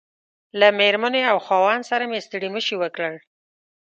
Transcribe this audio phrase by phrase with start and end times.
[0.59, 3.15] له مېرمنې او خاوند سره مې ستړي مشي وکړل.